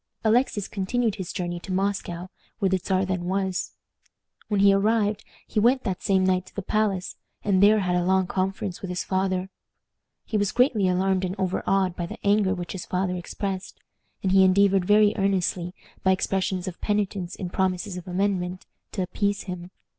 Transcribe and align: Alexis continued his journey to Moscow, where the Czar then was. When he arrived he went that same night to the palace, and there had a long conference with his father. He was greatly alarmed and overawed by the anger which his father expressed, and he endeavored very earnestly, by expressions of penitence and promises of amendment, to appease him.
Alexis 0.23 0.67
continued 0.67 1.13
his 1.17 1.31
journey 1.31 1.59
to 1.59 1.71
Moscow, 1.71 2.27
where 2.57 2.69
the 2.69 2.79
Czar 2.79 3.05
then 3.05 3.25
was. 3.25 3.73
When 4.47 4.59
he 4.61 4.73
arrived 4.73 5.23
he 5.45 5.59
went 5.59 5.83
that 5.83 6.01
same 6.01 6.25
night 6.25 6.47
to 6.47 6.55
the 6.55 6.63
palace, 6.63 7.17
and 7.43 7.61
there 7.61 7.81
had 7.81 7.95
a 7.95 8.03
long 8.03 8.25
conference 8.25 8.81
with 8.81 8.89
his 8.89 9.03
father. 9.03 9.51
He 10.25 10.37
was 10.39 10.51
greatly 10.51 10.87
alarmed 10.87 11.23
and 11.23 11.35
overawed 11.39 11.95
by 11.95 12.07
the 12.07 12.17
anger 12.25 12.55
which 12.55 12.71
his 12.71 12.87
father 12.87 13.15
expressed, 13.15 13.79
and 14.23 14.31
he 14.31 14.43
endeavored 14.43 14.85
very 14.85 15.13
earnestly, 15.17 15.75
by 16.01 16.13
expressions 16.13 16.67
of 16.67 16.81
penitence 16.81 17.35
and 17.35 17.53
promises 17.53 17.95
of 17.95 18.07
amendment, 18.07 18.65
to 18.93 19.03
appease 19.03 19.43
him. 19.43 19.69